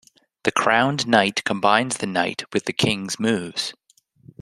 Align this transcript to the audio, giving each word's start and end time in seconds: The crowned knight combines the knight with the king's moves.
The 0.45 0.51
crowned 0.51 1.05
knight 1.07 1.43
combines 1.43 1.97
the 1.97 2.07
knight 2.07 2.45
with 2.53 2.65
the 2.65 2.73
king's 2.73 3.19
moves. 3.19 3.75